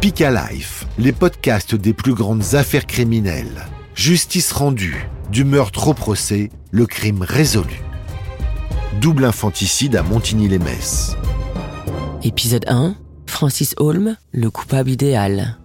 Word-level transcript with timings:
Speak 0.00 0.20
Life, 0.20 0.86
les 0.96 1.12
podcasts 1.12 1.74
des 1.74 1.92
plus 1.92 2.14
grandes 2.14 2.54
affaires 2.54 2.86
criminelles. 2.86 3.66
Justice 3.94 4.50
rendue, 4.50 5.06
du 5.30 5.44
meurtre 5.44 5.88
au 5.88 5.92
procès, 5.92 6.48
le 6.70 6.86
crime 6.86 7.20
résolu. 7.20 7.82
Double 9.02 9.26
infanticide 9.26 9.96
à 9.96 10.02
Montigny-les-Messes. 10.02 11.18
Épisode 12.22 12.64
1 12.66 12.96
Francis 13.26 13.74
Holm, 13.76 14.16
le 14.32 14.48
coupable 14.48 14.88
idéal. 14.88 15.58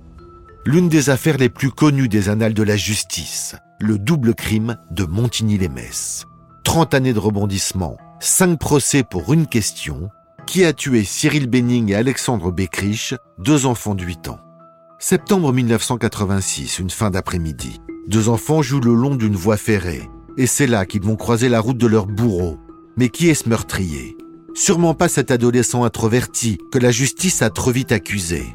L'une 0.66 0.90
des 0.90 1.10
affaires 1.10 1.38
les 1.38 1.48
plus 1.48 1.72
connues 1.72 2.10
des 2.10 2.28
annales 2.28 2.54
de 2.54 2.64
la 2.64 2.76
justice, 2.76 3.56
le 3.80 3.98
double 3.98 4.36
crime 4.36 4.76
de 4.92 5.06
Montigny-les-Messes. 5.06 6.26
30 6.66 6.94
années 6.94 7.14
de 7.14 7.20
rebondissement, 7.20 7.96
5 8.20 8.60
procès 8.60 9.04
pour 9.04 9.32
une 9.32 9.48
question, 9.48 10.10
qui 10.46 10.64
a 10.64 10.74
tué 10.74 11.04
Cyril 11.04 11.48
Benning 11.48 11.92
et 11.92 11.96
Alexandre 11.96 12.52
Beckrich, 12.52 13.16
deux 13.40 13.66
enfants 13.66 13.96
de 13.96 14.04
8 14.04 14.30
ans. 14.30 14.40
Septembre 15.00 15.52
1986, 15.52 16.80
une 16.80 16.90
fin 16.90 17.10
d'après-midi. 17.10 17.82
Deux 18.08 18.30
enfants 18.30 18.62
jouent 18.62 18.80
le 18.80 18.94
long 18.94 19.16
d'une 19.16 19.36
voie 19.36 19.58
ferrée, 19.58 20.10
et 20.38 20.48
c'est 20.48 20.68
là 20.68 20.86
qu'ils 20.86 21.04
vont 21.04 21.16
croiser 21.16 21.50
la 21.50 21.60
route 21.60 21.78
de 21.78 21.88
leur 21.88 22.06
bourreau. 22.06 22.60
Mais 22.98 23.10
qui 23.10 23.30
est 23.30 23.34
ce 23.34 23.50
meurtrier? 23.50 24.16
Sûrement 24.54 24.94
pas 24.94 25.10
cet 25.10 25.32
adolescent 25.32 25.84
introverti 25.84 26.58
que 26.72 26.80
la 26.80 26.92
justice 26.92 27.42
a 27.42 27.50
trop 27.50 27.72
vite 27.72 27.92
accusé. 27.92 28.46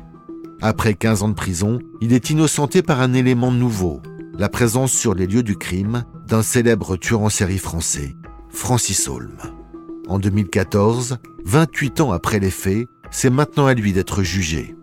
Après 0.62 0.95
15 0.95 1.23
ans 1.23 1.29
de 1.29 1.34
prison, 1.34 1.79
il 2.01 2.12
est 2.12 2.30
innocenté 2.30 2.82
par 2.82 3.01
un 3.01 3.12
élément 3.12 3.52
nouveau, 3.52 4.01
la 4.38 4.48
présence 4.48 4.93
sur 4.93 5.15
les 5.15 5.27
lieux 5.27 5.43
du 5.43 5.57
crime 5.57 6.04
d'un 6.27 6.43
célèbre 6.43 6.96
tueur 6.96 7.20
en 7.20 7.29
série 7.29 7.59
français, 7.59 8.16
Francis 8.48 9.09
Holm. 9.09 9.37
En 10.10 10.19
2014, 10.19 11.19
28 11.45 12.00
ans 12.00 12.10
après 12.10 12.41
les 12.41 12.51
faits, 12.51 12.88
c'est 13.12 13.30
maintenant 13.30 13.66
à 13.66 13.74
lui 13.74 13.92
d'être 13.92 14.24
jugé. 14.24 14.74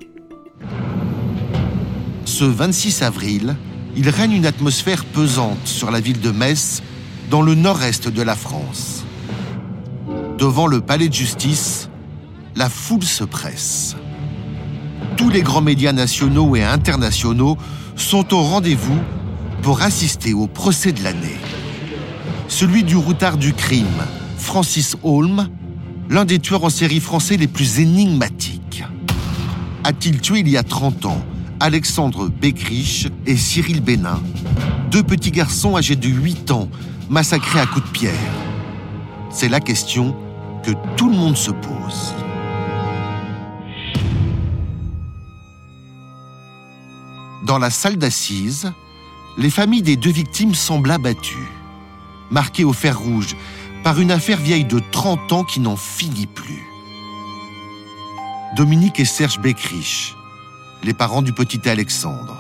Ce 2.24 2.46
26 2.46 3.02
avril, 3.02 3.58
il 3.98 4.08
règne 4.10 4.32
une 4.32 4.46
atmosphère 4.46 5.04
pesante 5.04 5.66
sur 5.68 5.92
la 5.92 6.00
ville 6.00 6.22
de 6.22 6.32
Metz, 6.32 6.82
dans 7.30 7.42
le 7.42 7.56
nord-est 7.56 8.08
de 8.08 8.22
la 8.22 8.36
France. 8.38 9.04
Devant 10.38 10.66
le 10.66 10.80
palais 10.80 11.10
de 11.10 11.14
justice, 11.14 11.90
la 12.56 12.70
foule 12.70 13.04
se 13.04 13.26
presse. 13.26 13.98
Tous 15.18 15.30
les 15.30 15.42
grands 15.42 15.60
médias 15.60 15.92
nationaux 15.92 16.56
et 16.56 16.64
internationaux 16.64 17.58
sont 17.98 18.34
au 18.34 18.44
rendez-vous 18.44 19.02
pour 19.62 19.82
assister 19.82 20.34
au 20.34 20.48
procès 20.48 20.94
de 20.94 21.04
l'année. 21.04 21.38
Celui 22.48 22.86
du 22.86 22.96
routard 22.96 23.36
du 23.36 23.52
crime, 23.52 24.06
Francis 24.48 24.96
Holm, 25.04 25.50
l'un 26.10 26.24
des 26.24 26.40
tueurs 26.40 26.64
en 26.64 26.70
série 26.70 27.02
français 27.02 27.36
les 27.36 27.48
plus 27.48 27.82
énigmatiques. 27.82 28.82
A-t-il 29.84 30.22
tué 30.22 30.40
il 30.40 30.48
y 30.48 30.56
a 30.56 30.64
30 30.64 31.06
ans 31.06 31.22
Alexandre 31.60 32.30
Beckrich 32.30 33.10
et 33.26 33.36
Cyril 33.36 33.82
Bénin, 33.82 34.22
deux 34.90 35.04
petits 35.04 35.32
garçons 35.32 35.76
âgés 35.76 35.98
de 35.98 36.08
8 36.08 36.52
ans, 36.52 36.70
massacrés 37.10 37.60
à 37.60 37.66
coups 37.66 37.86
de 37.88 37.92
pierre 37.92 38.14
C'est 39.32 39.50
la 39.50 39.60
question 39.60 40.16
que 40.64 40.72
tout 40.96 41.10
le 41.10 41.18
monde 41.18 41.36
se 41.36 41.52
pose. 41.52 42.16
Dans 47.46 47.58
la 47.58 47.70
salle 47.70 47.98
d'assises, 47.98 48.72
les 49.38 49.50
familles 49.50 49.82
des 49.82 49.98
deux 49.98 50.10
victimes 50.10 50.56
semblent 50.56 50.92
abattues, 50.92 51.36
marquées 52.32 52.64
au 52.64 52.74
fer 52.74 52.98
rouge 52.98 53.36
par 53.84 54.00
une 54.00 54.12
affaire 54.12 54.38
vieille 54.38 54.66
de 54.66 54.82
30 54.92 55.32
ans 55.34 55.44
qui 55.44 55.60
n'en 55.60 55.76
finit 55.76 56.28
plus. 56.28 56.68
Dominique 58.56 59.00
et 59.00 59.06
Serge 59.06 59.40
Beckrich, 59.40 60.16
les 60.84 60.94
parents 60.94 61.22
du 61.22 61.34
petit 61.34 61.68
Alexandre. 61.68 62.36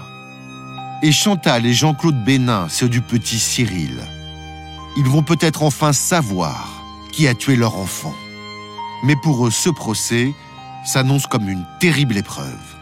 Et 1.03 1.11
Chantal 1.11 1.65
et 1.65 1.73
Jean-Claude 1.73 2.23
Bénin, 2.23 2.67
ceux 2.69 2.89
du 2.89 3.01
petit 3.01 3.39
Cyril. 3.39 4.01
Ils 4.97 5.05
vont 5.05 5.21
peut-être 5.21 5.61
enfin 5.61 5.93
savoir 5.93 6.83
qui 7.11 7.27
a 7.27 7.35
tué 7.35 7.55
leur 7.55 7.77
enfant. 7.77 8.15
Mais 9.03 9.15
pour 9.15 9.45
eux, 9.45 9.51
ce 9.51 9.69
procès 9.69 10.33
s'annonce 10.85 11.27
comme 11.27 11.49
une 11.49 11.65
terrible 11.79 12.17
épreuve. 12.17 12.76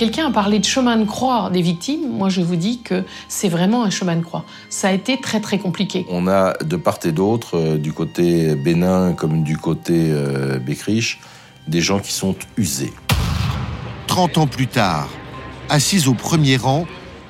Quelqu'un 0.00 0.28
a 0.28 0.30
parlé 0.30 0.60
de 0.60 0.64
chemin 0.64 0.96
de 0.96 1.04
croix 1.04 1.50
des 1.52 1.60
victimes. 1.60 2.08
Moi, 2.10 2.30
je 2.30 2.40
vous 2.40 2.56
dis 2.56 2.80
que 2.80 3.04
c'est 3.28 3.50
vraiment 3.50 3.84
un 3.84 3.90
chemin 3.90 4.16
de 4.16 4.22
croix. 4.22 4.46
Ça 4.70 4.88
a 4.88 4.92
été 4.92 5.20
très, 5.20 5.40
très 5.42 5.58
compliqué. 5.58 6.06
On 6.08 6.26
a 6.26 6.54
de 6.64 6.76
part 6.76 7.00
et 7.04 7.12
d'autre, 7.12 7.58
euh, 7.58 7.76
du 7.76 7.92
côté 7.92 8.54
Bénin 8.54 9.12
comme 9.12 9.42
du 9.42 9.58
côté 9.58 10.08
euh, 10.08 10.58
des 11.68 11.80
gens 11.82 11.98
qui 11.98 12.12
sont 12.14 12.34
usés. 12.56 12.94
30 14.06 14.38
ans 14.38 14.46
plus 14.46 14.68
tard, 14.68 15.10
assise 15.68 16.08
au 16.08 16.14
premier 16.14 16.56
rang, 16.56 16.86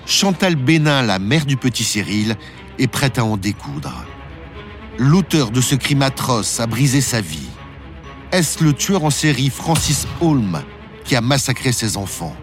Chantal 0.06 0.54
Bénin, 0.54 1.02
la 1.02 1.19
mère 1.19 1.47
du 1.47 1.56
petit 1.56 1.82
Cyril, 1.82 2.37
est 2.78 2.87
prête 2.87 3.19
à 3.19 3.25
en 3.25 3.37
découdre. 3.37 4.04
L'auteur 4.97 5.50
de 5.50 5.60
ce 5.60 5.75
crime 5.75 6.02
atroce 6.02 6.60
a 6.60 6.69
brisé 6.69 7.00
sa 7.00 7.20
vie. 7.20 7.48
Est-ce 8.31 8.62
le 8.62 8.75
tueur 8.75 9.02
en 9.02 9.10
série 9.10 9.50
Francis 9.50 10.06
Holm 10.20 10.62
qui 11.02 11.16
a 11.16 11.20
massacré 11.20 11.72
ses 11.72 11.97
enfants? 11.97 12.37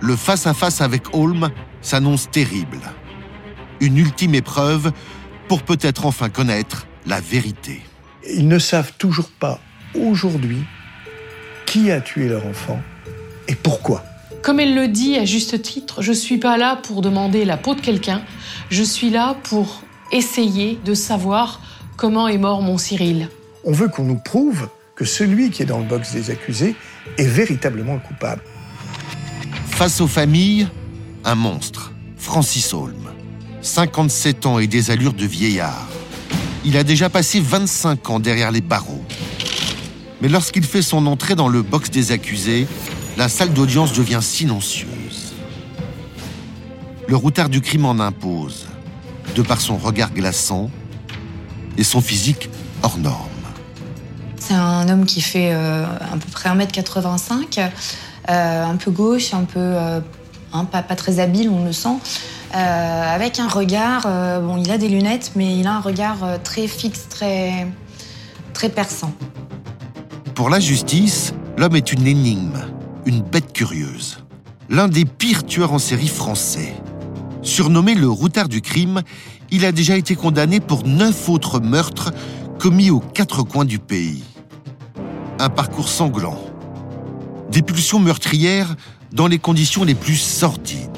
Le 0.00 0.16
face-à-face 0.16 0.80
avec 0.80 1.14
Holm 1.14 1.50
s'annonce 1.82 2.30
terrible. 2.30 2.80
Une 3.80 3.96
ultime 3.98 4.34
épreuve 4.34 4.92
pour 5.48 5.62
peut-être 5.62 6.06
enfin 6.06 6.28
connaître 6.28 6.86
la 7.06 7.20
vérité. 7.20 7.82
Ils 8.28 8.48
ne 8.48 8.58
savent 8.58 8.92
toujours 8.98 9.30
pas 9.30 9.60
aujourd'hui 9.94 10.62
qui 11.66 11.90
a 11.90 12.00
tué 12.00 12.28
leur 12.28 12.46
enfant 12.46 12.80
et 13.48 13.54
pourquoi. 13.54 14.04
Comme 14.42 14.60
elle 14.60 14.74
le 14.74 14.88
dit 14.88 15.16
à 15.16 15.24
juste 15.24 15.60
titre, 15.60 16.02
je 16.02 16.10
ne 16.10 16.16
suis 16.16 16.38
pas 16.38 16.56
là 16.56 16.76
pour 16.76 17.02
demander 17.02 17.44
la 17.44 17.56
peau 17.56 17.74
de 17.74 17.80
quelqu'un, 17.80 18.22
je 18.70 18.82
suis 18.82 19.10
là 19.10 19.36
pour 19.42 19.82
essayer 20.12 20.78
de 20.84 20.94
savoir 20.94 21.60
comment 21.96 22.26
est 22.26 22.38
mort 22.38 22.62
mon 22.62 22.78
Cyril. 22.78 23.28
On 23.64 23.72
veut 23.72 23.88
qu'on 23.88 24.04
nous 24.04 24.18
prouve 24.18 24.68
que 24.94 25.04
celui 25.04 25.50
qui 25.50 25.62
est 25.62 25.66
dans 25.66 25.78
le 25.78 25.84
box 25.84 26.12
des 26.12 26.30
accusés 26.30 26.74
est 27.18 27.26
véritablement 27.26 27.94
le 27.94 28.00
coupable. 28.00 28.42
Face 29.80 30.02
aux 30.02 30.08
familles, 30.08 30.68
un 31.24 31.34
monstre, 31.34 31.92
Francis 32.18 32.74
Holm. 32.74 33.08
57 33.62 34.44
ans 34.44 34.58
et 34.58 34.66
des 34.66 34.90
allures 34.90 35.14
de 35.14 35.24
vieillard. 35.24 35.88
Il 36.66 36.76
a 36.76 36.84
déjà 36.84 37.08
passé 37.08 37.40
25 37.40 38.10
ans 38.10 38.20
derrière 38.20 38.50
les 38.50 38.60
barreaux. 38.60 39.02
Mais 40.20 40.28
lorsqu'il 40.28 40.64
fait 40.64 40.82
son 40.82 41.06
entrée 41.06 41.34
dans 41.34 41.48
le 41.48 41.62
box 41.62 41.88
des 41.88 42.12
accusés, 42.12 42.66
la 43.16 43.30
salle 43.30 43.54
d'audience 43.54 43.94
devient 43.94 44.18
silencieuse. 44.20 45.32
Le 47.08 47.16
routard 47.16 47.48
du 47.48 47.62
crime 47.62 47.86
en 47.86 48.00
impose, 48.00 48.66
de 49.34 49.40
par 49.40 49.62
son 49.62 49.78
regard 49.78 50.12
glaçant 50.12 50.70
et 51.78 51.84
son 51.84 52.02
physique 52.02 52.50
hors 52.82 52.98
norme. 52.98 53.30
C'est 54.36 54.52
un 54.52 54.90
homme 54.90 55.06
qui 55.06 55.22
fait 55.22 55.54
euh, 55.54 55.86
à 55.86 56.18
peu 56.18 56.30
près 56.30 56.50
1m85, 56.50 57.60
euh, 57.60 57.68
un 58.28 58.76
peu 58.76 58.90
gauche, 58.90 59.34
un 59.34 59.44
peu 59.44 59.58
euh, 59.58 60.00
hein, 60.52 60.64
pas, 60.64 60.82
très 60.82 61.20
habile, 61.20 61.50
on 61.50 61.64
le 61.64 61.72
sent. 61.72 61.96
Euh, 62.54 63.14
avec 63.14 63.38
un 63.38 63.48
regard, 63.48 64.02
bon, 64.40 64.56
il 64.56 64.70
a 64.70 64.78
des 64.78 64.88
lunettes, 64.88 65.32
mais 65.36 65.56
il 65.56 65.66
a 65.66 65.74
un 65.74 65.80
regard 65.80 66.18
très 66.42 66.66
fixe, 66.66 67.08
très, 67.08 67.66
très 68.52 68.68
perçant. 68.68 69.12
Pour 70.34 70.50
la 70.50 70.60
justice, 70.60 71.34
l'homme 71.56 71.76
est 71.76 71.92
une 71.92 72.06
énigme, 72.06 72.60
une 73.06 73.22
bête 73.22 73.52
curieuse. 73.52 74.24
L'un 74.68 74.88
des 74.88 75.04
pires 75.04 75.44
tueurs 75.44 75.72
en 75.72 75.78
série 75.78 76.08
français. 76.08 76.74
Surnommé 77.42 77.94
le 77.94 78.08
routard 78.08 78.48
du 78.48 78.60
crime, 78.60 79.02
il 79.50 79.64
a 79.64 79.72
déjà 79.72 79.96
été 79.96 80.14
condamné 80.14 80.60
pour 80.60 80.86
neuf 80.86 81.28
autres 81.28 81.60
meurtres 81.60 82.12
commis 82.58 82.90
aux 82.90 83.00
quatre 83.00 83.42
coins 83.42 83.64
du 83.64 83.78
pays. 83.78 84.22
Un 85.38 85.48
parcours 85.48 85.88
sanglant, 85.88 86.38
des 87.50 87.62
pulsions 87.62 87.98
meurtrières 87.98 88.76
dans 89.12 89.26
les 89.26 89.38
conditions 89.38 89.84
les 89.84 89.94
plus 89.94 90.16
sordides. 90.16 90.88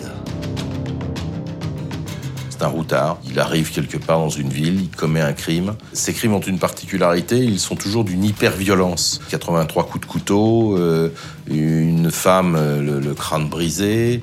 C'est 2.51 2.63
un 2.63 2.69
routard, 2.69 3.19
il 3.29 3.41
arrive 3.41 3.73
quelque 3.73 3.97
part 3.97 4.19
dans 4.19 4.29
une 4.29 4.51
ville, 4.51 4.83
il 4.83 4.91
commet 4.91 5.23
un 5.23 5.33
crime. 5.33 5.75
Ces 5.95 6.13
crimes 6.13 6.35
ont 6.35 6.41
une 6.41 6.59
particularité, 6.59 7.39
ils 7.39 7.59
sont 7.59 7.75
toujours 7.75 8.05
d'une 8.05 8.23
hyper-violence. 8.23 9.21
83 9.31 9.87
coups 9.87 10.07
de 10.07 10.11
couteau, 10.11 10.77
euh, 10.77 11.09
une 11.49 12.11
femme, 12.11 12.55
euh, 12.57 13.01
le, 13.01 13.15
crâne 13.15 13.49
brisé. 13.49 14.23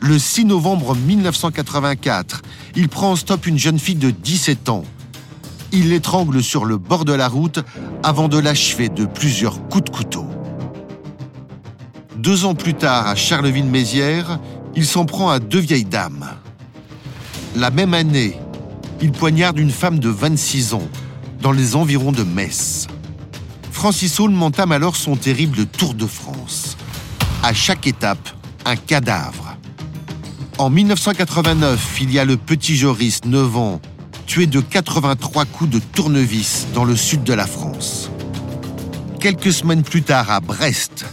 Le 0.00 0.18
6 0.18 0.44
novembre 0.44 0.94
1984, 0.94 2.42
il 2.76 2.88
prend 2.88 3.12
en 3.12 3.16
stop 3.16 3.46
une 3.46 3.58
jeune 3.58 3.78
fille 3.78 3.96
de 3.96 4.10
17 4.10 4.68
ans. 4.68 4.84
Il 5.72 5.90
l'étrangle 5.90 6.42
sur 6.42 6.66
le 6.66 6.76
bord 6.76 7.04
de 7.04 7.12
la 7.12 7.28
route 7.28 7.60
avant 8.02 8.28
de 8.28 8.38
l'achever 8.38 8.88
de 8.88 9.06
plusieurs 9.06 9.66
coups 9.68 9.84
de 9.84 9.90
couteau. 9.90 10.26
Deux 12.28 12.44
ans 12.44 12.54
plus 12.54 12.74
tard, 12.74 13.06
à 13.06 13.14
Charleville-Mézières, 13.14 14.38
il 14.76 14.84
s'en 14.84 15.06
prend 15.06 15.30
à 15.30 15.38
deux 15.38 15.60
vieilles 15.60 15.86
dames. 15.86 16.26
La 17.56 17.70
même 17.70 17.94
année, 17.94 18.38
il 19.00 19.12
poignarde 19.12 19.58
une 19.58 19.70
femme 19.70 19.98
de 19.98 20.10
26 20.10 20.74
ans 20.74 20.86
dans 21.40 21.52
les 21.52 21.74
environs 21.74 22.12
de 22.12 22.24
Metz. 22.24 22.86
Francis 23.72 24.20
Holm 24.20 24.42
entame 24.42 24.72
alors 24.72 24.94
son 24.94 25.16
terrible 25.16 25.64
Tour 25.64 25.94
de 25.94 26.04
France. 26.04 26.76
À 27.42 27.54
chaque 27.54 27.86
étape, 27.86 28.28
un 28.66 28.76
cadavre. 28.76 29.56
En 30.58 30.68
1989, 30.68 31.96
il 32.02 32.12
y 32.12 32.18
a 32.18 32.26
le 32.26 32.36
petit 32.36 32.76
Joris, 32.76 33.24
9 33.24 33.56
ans, 33.56 33.80
tué 34.26 34.44
de 34.46 34.60
83 34.60 35.46
coups 35.46 35.70
de 35.70 35.78
tournevis 35.78 36.66
dans 36.74 36.84
le 36.84 36.94
sud 36.94 37.24
de 37.24 37.32
la 37.32 37.46
France. 37.46 38.10
Quelques 39.18 39.54
semaines 39.54 39.82
plus 39.82 40.02
tard, 40.02 40.30
à 40.30 40.40
Brest, 40.40 41.06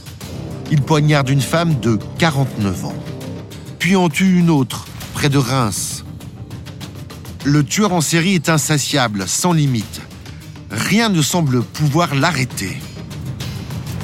il 0.71 0.81
poignarde 0.81 1.29
une 1.29 1.41
femme 1.41 1.79
de 1.79 1.99
49 2.17 2.85
ans. 2.85 2.95
Puis 3.79 3.95
en 3.95 4.09
tue 4.09 4.39
une 4.39 4.49
autre, 4.49 4.85
près 5.13 5.29
de 5.29 5.37
Reims. 5.37 6.03
Le 7.43 7.63
tueur 7.63 7.93
en 7.93 8.01
série 8.01 8.33
est 8.35 8.49
insatiable, 8.49 9.27
sans 9.27 9.53
limite. 9.53 10.01
Rien 10.71 11.09
ne 11.09 11.21
semble 11.21 11.61
pouvoir 11.61 12.15
l'arrêter. 12.15 12.77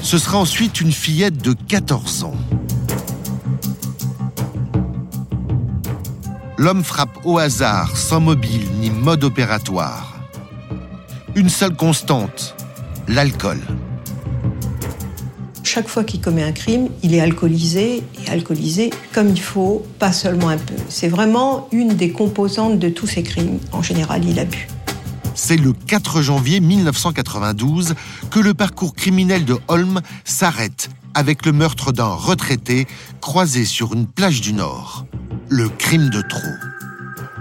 Ce 0.02 0.18
sera 0.18 0.38
ensuite 0.38 0.82
une 0.82 0.92
fillette 0.92 1.38
de 1.38 1.54
14 1.54 2.24
ans. 2.24 2.36
L'homme 6.58 6.84
frappe 6.84 7.18
au 7.24 7.40
hasard, 7.40 7.98
sans 7.98 8.20
mobile 8.20 8.68
ni 8.80 8.92
mode 8.92 9.24
opératoire. 9.24 10.16
Une 11.34 11.50
seule 11.50 11.76
constante, 11.76 12.56
l'alcool. 13.08 13.60
Chaque 15.74 15.88
fois 15.88 16.04
qu'il 16.04 16.20
commet 16.20 16.44
un 16.44 16.52
crime, 16.52 16.90
il 17.02 17.16
est 17.16 17.22
alcoolisé 17.22 18.04
et 18.26 18.30
alcoolisé 18.30 18.90
comme 19.14 19.30
il 19.30 19.40
faut, 19.40 19.86
pas 20.00 20.12
seulement 20.12 20.50
un 20.50 20.58
peu. 20.58 20.74
C'est 20.90 21.08
vraiment 21.08 21.70
une 21.72 21.94
des 21.94 22.12
composantes 22.12 22.78
de 22.78 22.90
tous 22.90 23.08
ces 23.08 23.24
crimes. 23.24 23.58
En 23.72 23.82
général, 23.82 24.26
il 24.26 24.38
a 24.38 24.44
bu. 24.44 24.68
C'est 25.34 25.56
le 25.56 25.72
4 25.72 26.22
janvier 26.22 26.60
1992 26.60 27.96
que 28.30 28.42
le 28.42 28.54
parcours 28.54 28.94
criminel 28.94 29.46
de 29.46 29.56
Holm 29.70 30.02
s'arrête 30.26 30.90
avec 31.14 31.46
le 31.46 31.54
meurtre 31.54 31.94
d'un 31.94 32.16
retraité 32.16 32.86
croisé 33.22 33.64
sur 33.64 33.94
une 33.94 34.08
plage 34.08 34.42
du 34.42 34.52
Nord. 34.52 35.06
Le 35.48 35.70
crime 35.70 36.10
de 36.10 36.22
trop. 36.22 36.42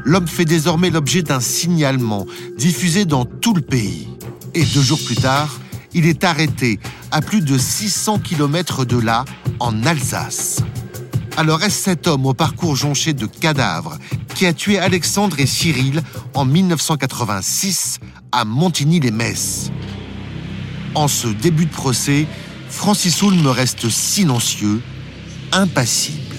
L'homme 0.05 0.29
fait 0.29 0.45
désormais 0.45 0.91
l'objet 0.91 1.23
d'un 1.23 1.41
signalement 1.41 2.27
diffusé 2.57 3.07
dans 3.07 3.25
tout 3.25 3.55
le 3.55 3.61
pays. 3.61 4.07
Et 4.55 4.65
deux 4.65 4.83
jours 4.83 5.01
plus 5.05 5.17
tard, 5.17 5.59
il 5.95 6.07
est 6.07 6.25
arrêté 6.25 6.79
à 7.11 7.21
plus 7.21 7.41
de 7.41 7.59
600 7.59 8.19
km 8.21 8.85
de 8.85 8.99
là, 8.99 9.25
en 9.59 9.85
Alsace. 9.85 10.63
Alors 11.37 11.63
est-ce 11.63 11.85
cet 11.85 12.07
homme 12.07 12.27
au 12.27 12.35
parcours 12.35 12.77
jonché 12.77 13.13
de 13.13 13.27
cadavres 13.27 13.99
qui 14.35 14.47
a 14.47 14.53
tué 14.53 14.79
Alexandre 14.79 15.39
et 15.41 15.47
Cyril 15.47 16.03
en 16.35 16.45
1986 16.45 17.99
à 18.33 18.45
Montigny-les-Metz 18.45 19.71
En 20.95 21.09
ce 21.09 21.29
début 21.29 21.67
de 21.67 21.71
procès, 21.71 22.27
Francis 22.69 23.23
Houlme 23.23 23.47
reste 23.47 23.89
silencieux, 23.89 24.81
impassible. 25.53 26.37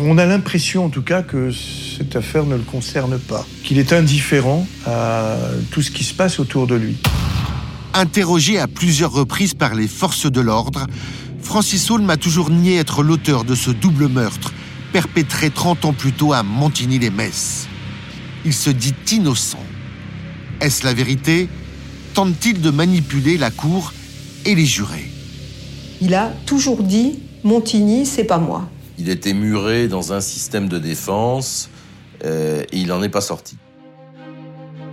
On 0.00 0.18
a 0.18 0.26
l'impression 0.26 0.84
en 0.84 0.88
tout 0.88 1.02
cas 1.02 1.22
que 1.22 1.50
cette 1.50 2.14
affaire 2.14 2.44
ne 2.44 2.54
le 2.54 2.62
concerne 2.62 3.18
pas, 3.18 3.44
qu'il 3.64 3.78
est 3.78 3.92
indifférent 3.92 4.66
à 4.86 5.36
tout 5.70 5.82
ce 5.82 5.90
qui 5.90 6.04
se 6.04 6.14
passe 6.14 6.38
autour 6.38 6.66
de 6.66 6.76
lui. 6.76 6.96
Interrogé 7.98 8.60
à 8.60 8.68
plusieurs 8.68 9.10
reprises 9.10 9.54
par 9.54 9.74
les 9.74 9.88
forces 9.88 10.30
de 10.30 10.40
l'ordre, 10.40 10.86
Francis 11.42 11.90
Holm 11.90 12.08
a 12.10 12.16
toujours 12.16 12.48
nié 12.48 12.76
être 12.76 13.02
l'auteur 13.02 13.42
de 13.42 13.56
ce 13.56 13.72
double 13.72 14.06
meurtre, 14.06 14.54
perpétré 14.92 15.50
30 15.50 15.84
ans 15.84 15.92
plus 15.92 16.12
tôt 16.12 16.32
à 16.32 16.44
Montigny-les-Metz. 16.44 17.66
Il 18.44 18.54
se 18.54 18.70
dit 18.70 18.94
innocent. 19.10 19.58
Est-ce 20.60 20.84
la 20.84 20.94
vérité? 20.94 21.48
Tente-t-il 22.14 22.60
de 22.60 22.70
manipuler 22.70 23.36
la 23.36 23.50
cour 23.50 23.92
et 24.46 24.54
les 24.54 24.64
jurés? 24.64 25.10
Il 26.00 26.14
a 26.14 26.28
toujours 26.46 26.84
dit 26.84 27.18
Montigny, 27.42 28.06
c'est 28.06 28.22
pas 28.22 28.38
moi. 28.38 28.70
Il 28.96 29.08
était 29.08 29.34
muré 29.34 29.88
dans 29.88 30.12
un 30.12 30.20
système 30.20 30.68
de 30.68 30.78
défense 30.78 31.68
euh, 32.24 32.62
et 32.70 32.78
il 32.78 32.86
n'en 32.86 33.02
est 33.02 33.08
pas 33.08 33.20
sorti. 33.20 33.56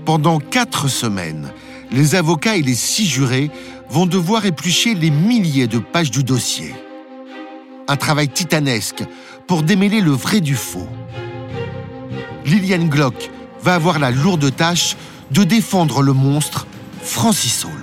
Pendant 0.06 0.40
quatre 0.40 0.88
semaines, 0.88 1.52
les 1.92 2.16
avocats 2.16 2.58
et 2.58 2.62
les 2.62 2.76
six 2.76 3.06
jurés 3.06 3.52
vont 3.90 4.06
devoir 4.06 4.46
éplucher 4.46 4.96
les 4.96 5.10
milliers 5.10 5.68
de 5.68 5.80
pages 5.80 6.12
du 6.12 6.24
dossier. 6.24 6.74
Un 7.88 7.98
travail 7.98 8.30
titanesque 8.30 9.04
pour 9.48 9.64
démêler 9.64 10.02
le 10.02 10.12
vrai 10.12 10.42
du 10.42 10.56
faux. 10.56 10.88
Liliane 12.46 12.90
Glock 12.90 13.30
va 13.62 13.76
avoir 13.76 14.00
la 14.00 14.12
lourde 14.12 14.56
tâche 14.56 14.96
de 15.32 15.44
défendre 15.44 16.02
le 16.02 16.14
monstre 16.14 16.68
Francis 17.02 17.66
Holm. 17.66 17.74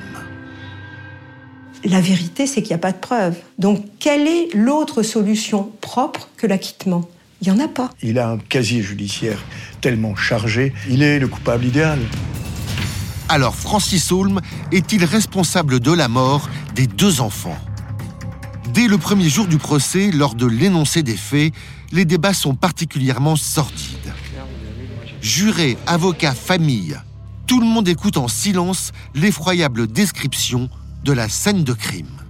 La 1.85 2.01
vérité, 2.01 2.47
c'est 2.47 2.63
qu'il 2.63 2.71
n'y 2.71 2.77
a 2.77 2.79
pas 2.79 2.93
de 2.93 2.99
preuve. 2.99 3.37
Donc, 3.59 3.85
quelle 3.99 4.29
est 4.29 4.55
l'autre 4.55 5.03
solution 5.03 5.73
propre 5.81 6.29
que 6.37 6.47
l'acquittement? 6.47 7.09
Il 7.41 7.53
n'y 7.53 7.61
en 7.61 7.65
a 7.65 7.67
pas. 7.67 7.91
Il 8.03 8.21
a 8.21 8.29
un 8.29 8.39
casier 8.39 8.83
judiciaire 8.83 9.39
tellement 9.81 10.15
chargé, 10.15 10.73
il 10.89 11.03
est 11.03 11.19
le 11.19 11.27
coupable 11.27 11.65
idéal. 11.65 11.99
Alors 13.32 13.55
Francis 13.55 14.12
Holm 14.12 14.43
est-il 14.73 15.06
responsable 15.06 15.81
de 15.81 15.90
la 15.90 16.08
mort 16.08 16.50
des 16.75 16.87
deux 16.87 17.23
enfants? 17.23 17.56
Dès 18.75 18.87
le 18.87 18.99
premier 18.99 19.31
jour 19.31 19.46
du 19.46 19.56
procès, 19.56 20.11
lors 20.11 20.34
de 20.34 20.44
l'énoncé 20.44 21.02
des 21.02 21.17
faits, 21.17 21.55
les 21.93 22.05
débats 22.05 22.34
sont 22.34 22.55
particulièrement 22.55 23.37
sordides. 23.37 24.12
Jurés, 25.23 25.79
avocats, 25.87 26.34
famille, 26.34 27.00
tout 27.46 27.58
le 27.58 27.64
monde 27.64 27.88
écoute 27.88 28.19
en 28.19 28.29
silence 28.29 28.93
l'effroyable 29.14 29.87
description 29.87 30.69
de 31.02 31.12
la 31.14 31.31
scène 31.31 31.64
de 31.64 31.73
crime. 31.73 32.20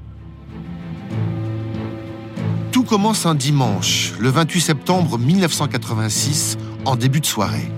Tout 2.70 2.84
commence 2.84 3.26
un 3.26 3.34
dimanche, 3.34 4.12
le 4.20 4.28
28 4.28 4.60
septembre 4.60 5.19
1986, 5.19 6.58
en 6.84 6.94
début 6.94 7.20
de 7.20 7.26
soirée. 7.26 7.72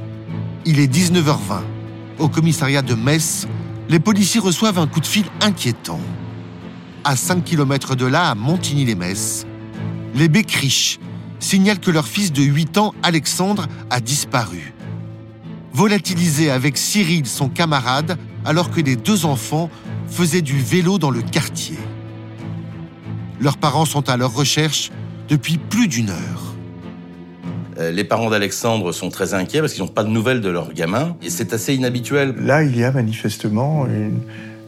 Il 0.66 0.78
est 0.78 0.94
19h20. 0.94 1.73
Au 2.18 2.28
commissariat 2.28 2.82
de 2.82 2.94
Metz, 2.94 3.46
les 3.88 3.98
policiers 3.98 4.40
reçoivent 4.40 4.78
un 4.78 4.86
coup 4.86 5.00
de 5.00 5.06
fil 5.06 5.24
inquiétant. 5.40 6.00
À 7.02 7.16
5 7.16 7.44
km 7.44 7.96
de 7.96 8.06
là, 8.06 8.30
à 8.30 8.34
Montigny-les-Metz, 8.34 9.46
les 10.14 10.28
Bécriches 10.28 11.00
signalent 11.40 11.80
que 11.80 11.90
leur 11.90 12.06
fils 12.06 12.32
de 12.32 12.42
8 12.42 12.78
ans, 12.78 12.94
Alexandre, 13.02 13.66
a 13.90 14.00
disparu. 14.00 14.74
Volatilisé 15.72 16.50
avec 16.50 16.78
Cyril, 16.78 17.26
son 17.26 17.48
camarade, 17.48 18.16
alors 18.44 18.70
que 18.70 18.80
les 18.80 18.96
deux 18.96 19.26
enfants 19.26 19.68
faisaient 20.06 20.40
du 20.40 20.58
vélo 20.58 20.98
dans 20.98 21.10
le 21.10 21.20
quartier. 21.20 21.78
Leurs 23.40 23.58
parents 23.58 23.84
sont 23.84 24.08
à 24.08 24.16
leur 24.16 24.32
recherche 24.32 24.92
depuis 25.28 25.58
plus 25.58 25.88
d'une 25.88 26.10
heure. 26.10 26.53
Euh, 27.78 27.90
Les 27.90 28.04
parents 28.04 28.30
d'Alexandre 28.30 28.92
sont 28.92 29.08
très 29.08 29.34
inquiets 29.34 29.60
parce 29.60 29.72
qu'ils 29.72 29.82
n'ont 29.82 29.88
pas 29.88 30.04
de 30.04 30.08
nouvelles 30.08 30.40
de 30.40 30.48
leur 30.48 30.72
gamin. 30.72 31.16
Et 31.22 31.30
c'est 31.30 31.52
assez 31.52 31.74
inhabituel. 31.74 32.34
Là, 32.40 32.62
il 32.62 32.76
y 32.76 32.84
a 32.84 32.92
manifestement 32.92 33.86
une 33.86 34.20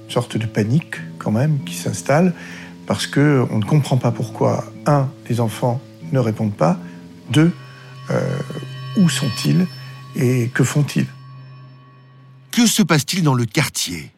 sorte 0.09 0.37
de 0.37 0.47
panique 0.47 0.97
quand 1.19 1.31
même 1.31 1.63
qui 1.65 1.75
s'installe 1.75 2.35
parce 2.87 3.07
que 3.07 3.45
on 3.51 3.59
ne 3.59 3.65
comprend 3.65 3.97
pas 3.97 4.13
pourquoi 4.13 4.65
un, 4.87 5.09
les 5.29 5.41
enfants 5.41 5.81
ne 6.13 6.19
répondent 6.19 6.55
pas, 6.55 6.79
deux, 7.31 7.51
euh, 8.11 8.21
où 8.97 9.09
sont-ils 9.09 9.67
et 10.15 10.49
que 10.55 10.63
font-ils? 10.63 11.07
Que 12.53 12.67
se 12.67 12.83
passe-t-il 12.83 13.23
dans 13.23 13.35
le 13.35 13.45
quartier? 13.45 14.11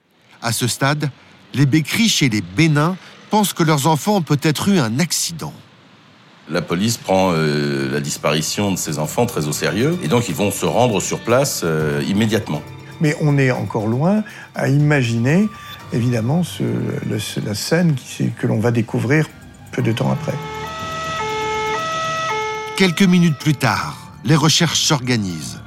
À 0.42 0.52
ce 0.52 0.66
stade, 0.66 1.10
les 1.54 1.66
Bécriches 1.66 2.22
et 2.22 2.28
les 2.28 2.42
Bénins 2.42 2.96
pensent 3.30 3.52
que 3.52 3.62
leurs 3.62 3.86
enfants 3.86 4.16
ont 4.16 4.22
peut-être 4.22 4.68
eu 4.68 4.78
un 4.78 4.98
accident. 4.98 5.52
La 6.50 6.62
police 6.62 6.96
prend 6.96 7.32
euh, 7.34 7.90
la 7.92 8.00
disparition 8.00 8.72
de 8.72 8.76
ces 8.78 8.98
enfants 8.98 9.26
très 9.26 9.46
au 9.46 9.52
sérieux 9.52 9.98
et 10.02 10.08
donc 10.08 10.28
ils 10.30 10.34
vont 10.34 10.50
se 10.50 10.64
rendre 10.64 11.00
sur 11.00 11.20
place 11.20 11.60
euh, 11.64 12.02
immédiatement. 12.08 12.62
Mais 13.00 13.14
on 13.20 13.36
est 13.38 13.50
encore 13.50 13.86
loin 13.86 14.24
à 14.54 14.68
imaginer, 14.68 15.46
évidemment, 15.92 16.42
ce- 16.42 16.62
le- 16.62 17.44
la 17.44 17.54
scène 17.54 17.94
qui- 17.94 18.30
que 18.30 18.46
l'on 18.46 18.60
va 18.60 18.70
découvrir 18.70 19.26
peu 19.72 19.82
de 19.82 19.92
temps 19.92 20.10
après. 20.10 20.32
Quelques 22.76 23.02
minutes 23.02 23.38
plus 23.38 23.54
tard, 23.54 23.96
les 24.24 24.36
recherches 24.36 24.80
s'organisent. 24.80 25.60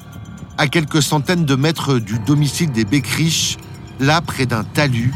À 0.58 0.68
quelques 0.68 1.02
centaines 1.04 1.46
de 1.46 1.56
mètres 1.56 2.00
du 2.00 2.18
domicile 2.20 2.72
des 2.72 2.86
Bécriches, 2.86 3.58
là 4.00 4.20
près 4.22 4.46
d'un 4.48 4.64
talus, 4.64 5.14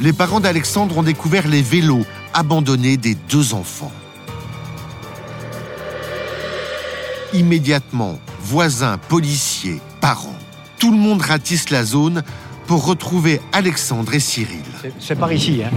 les 0.00 0.12
parents 0.14 0.40
d'Alexandre 0.40 0.96
ont 0.98 1.02
découvert 1.02 1.46
les 1.48 1.62
vélos 1.62 2.04
abandonnés 2.32 2.96
des 2.96 3.14
deux 3.14 3.52
enfants. 3.54 3.92
Immédiatement, 7.40 8.18
voisins, 8.40 8.96
policiers, 8.96 9.82
parents, 10.00 10.38
tout 10.78 10.90
le 10.90 10.96
monde 10.96 11.20
ratisse 11.20 11.68
la 11.68 11.84
zone 11.84 12.22
pour 12.66 12.86
retrouver 12.86 13.42
Alexandre 13.52 14.14
et 14.14 14.20
Cyril. 14.20 14.62
C'est- 14.98 15.14
par 15.14 15.30
ici, 15.30 15.60
hein. 15.62 15.70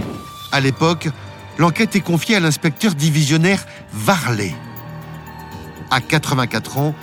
À 0.52 0.60
l'époque, 0.60 1.10
l'enquête 1.58 1.94
est 1.96 2.00
confiée 2.00 2.36
à 2.36 2.40
l'inspecteur 2.40 2.94
divisionnaire 2.94 3.66
Varlet. 3.92 4.54
À 5.90 6.00
84 6.00 6.78
ans, 6.78 6.94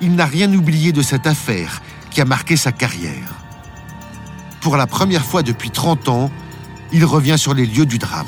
il 0.00 0.16
n'a 0.16 0.26
rien 0.26 0.52
oublié 0.52 0.90
de 0.90 1.02
cette 1.02 1.28
affaire 1.28 1.80
qui 2.10 2.20
a 2.20 2.24
marqué 2.24 2.56
sa 2.56 2.72
carrière. 2.72 3.30
Pour 4.60 4.76
la 4.76 4.88
première 4.88 5.24
fois 5.24 5.44
depuis 5.44 5.70
30 5.70 6.08
ans, 6.08 6.32
il 6.92 7.04
revient 7.04 7.38
sur 7.38 7.54
les 7.54 7.64
lieux 7.64 7.86
du 7.86 7.98
drame. 7.98 8.26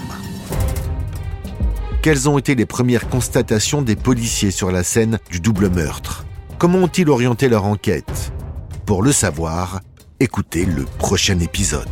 Quelles 2.02 2.28
ont 2.28 2.36
été 2.36 2.56
les 2.56 2.66
premières 2.66 3.08
constatations 3.08 3.80
des 3.80 3.94
policiers 3.94 4.50
sur 4.50 4.72
la 4.72 4.82
scène 4.82 5.20
du 5.30 5.38
double 5.38 5.70
meurtre? 5.70 6.26
Comment 6.58 6.78
ont-ils 6.78 7.08
orienté 7.08 7.48
leur 7.48 7.64
enquête? 7.64 8.32
Pour 8.86 9.04
le 9.04 9.12
savoir, 9.12 9.82
écoutez 10.18 10.64
le 10.64 10.82
prochain 10.82 11.38
épisode. 11.38 11.86